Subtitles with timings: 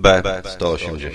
[0.00, 1.10] B180.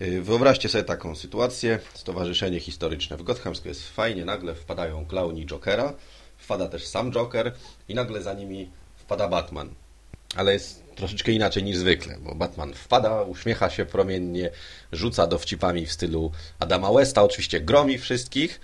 [0.00, 1.78] Y, Wyobraźcie sobie taką sytuację.
[1.94, 5.92] Stowarzyszenie historyczne w Gothamsku jest fajnie, nagle wpadają klauni Jokera,
[6.36, 7.52] wpada też sam Joker
[7.88, 9.74] i nagle za nimi wpada Batman.
[10.36, 14.50] Ale jest troszeczkę inaczej niż zwykle, bo Batman wpada, uśmiecha się promiennie,
[14.92, 18.60] rzuca dowcipami w stylu Adama Westa, oczywiście gromi wszystkich,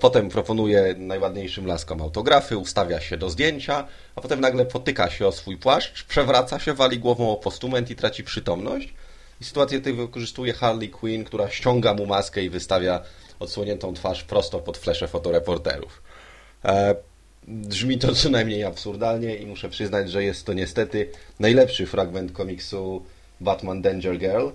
[0.00, 5.32] potem proponuje najładniejszym laskom autografy, ustawia się do zdjęcia, a potem nagle potyka się o
[5.32, 8.94] swój płaszcz, przewraca się, wali głową o postument i traci przytomność.
[9.40, 13.02] I sytuację tę wykorzystuje Harley Quinn, która ściąga mu maskę i wystawia
[13.40, 16.02] odsłoniętą twarz prosto pod flesze fotoreporterów.
[16.64, 16.94] E,
[17.48, 21.10] Brzmi to co najmniej absurdalnie i muszę przyznać, że jest to niestety
[21.40, 23.04] najlepszy fragment komiksu
[23.40, 24.48] Batman Danger Girl,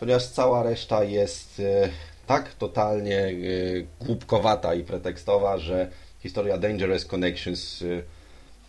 [0.00, 1.88] ponieważ cała reszta jest e,
[2.30, 3.32] tak totalnie e,
[4.04, 5.90] głupkowata i pretekstowa, że
[6.20, 8.02] historia Dangerous Connections e,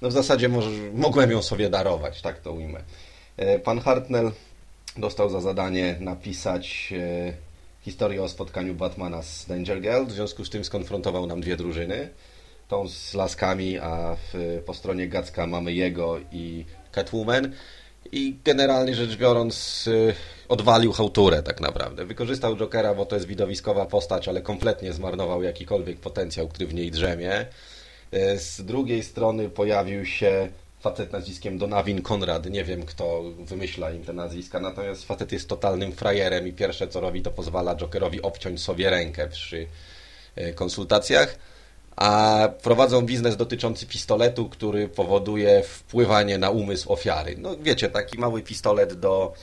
[0.02, 2.80] no w zasadzie może, mogłem ją sobie darować, tak to ujmę.
[3.38, 4.32] E, Pan Hartnell
[4.98, 6.94] dostał za zadanie napisać
[7.82, 12.10] historię o spotkaniu Batmana z Danger Girl, w związku z tym skonfrontował nam dwie drużyny
[12.68, 17.52] tą z laskami, a w, po stronie Gacka mamy jego i Catwoman.
[18.12, 20.14] I generalnie rzecz biorąc, y,
[20.50, 22.06] odwalił chałturę tak naprawdę.
[22.06, 26.92] Wykorzystał Jokera, bo to jest widowiskowa postać, ale kompletnie zmarnował jakikolwiek potencjał, który w niej
[26.92, 27.46] drzemie.
[28.14, 30.50] Y, Z drugiej strony pojawił się
[30.80, 32.50] facet nazwiskiem Donawin Konrad.
[32.50, 37.00] Nie wiem, kto wymyśla im te nazwiska, natomiast facet jest totalnym frajerem i pierwsze co
[37.02, 39.68] robi, to pozwala Jokerowi obciąć sobie rękę przy
[40.38, 41.36] y, konsultacjach
[41.96, 47.36] a prowadzą biznes dotyczący pistoletu, który powoduje wpływanie na umysł ofiary.
[47.38, 49.34] No wiecie, taki mały pistolet do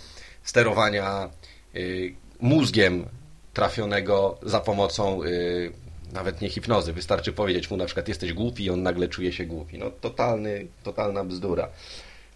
[0.43, 1.31] sterowania
[1.77, 3.07] y, mózgiem
[3.55, 5.73] trafionego za pomocą y,
[6.13, 6.93] nawet nie hipnozy.
[6.93, 9.79] Wystarczy powiedzieć mu na przykład jesteś głupi i on nagle czuje się głupi.
[9.79, 11.69] No totalny, totalna bzdura.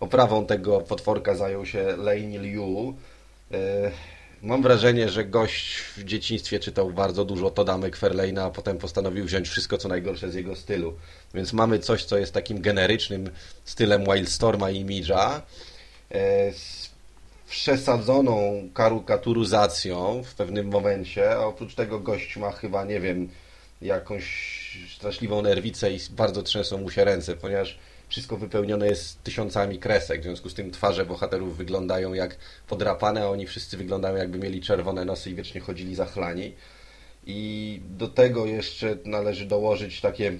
[0.01, 2.95] Oprawą tego potworka zajął się Lane Liu.
[4.43, 9.48] Mam wrażenie, że gość w dzieciństwie czytał bardzo dużo Toda McFarlane'a, a potem postanowił wziąć
[9.48, 10.95] wszystko, co najgorsze z jego stylu.
[11.35, 13.30] Więc mamy coś, co jest takim generycznym
[13.64, 15.41] stylem Wildstorma i Midge'a,
[16.11, 16.91] e, z
[17.48, 23.29] przesadzoną karykaturyzacją w pewnym momencie, a oprócz tego gość ma chyba, nie wiem,
[23.83, 24.27] jakąś
[24.97, 27.79] straszliwą nerwicę i bardzo trzęsą mu się ręce, ponieważ
[28.12, 32.36] wszystko wypełnione jest tysiącami kresek, w związku z tym twarze bohaterów wyglądają jak
[32.68, 36.55] podrapane, a oni wszyscy wyglądają jakby mieli czerwone nosy i wiecznie chodzili zachlani.
[37.27, 40.39] I do tego jeszcze należy dołożyć takie,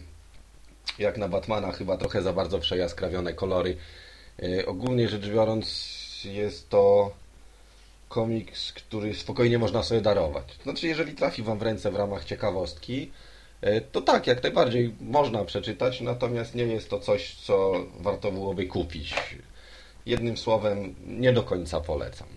[0.99, 3.77] jak na Batmana, chyba trochę za bardzo przejaskrawione kolory.
[4.39, 5.67] Yy, ogólnie rzecz biorąc,
[6.25, 7.13] jest to
[8.09, 10.45] komiks, który spokojnie można sobie darować.
[10.63, 13.32] Znaczy, jeżeli trafi Wam w ręce w ramach ciekawostki, E,
[13.93, 19.15] to tak, jak najbardziej można przeczytać, natomiast nie jest to coś, co warto byłoby kupić.
[20.07, 22.29] Jednym słowem, nie do końca polecam.